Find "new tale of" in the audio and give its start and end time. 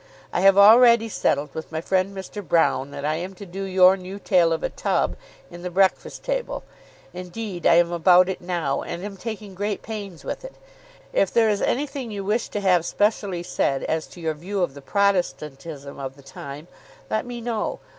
3.95-4.63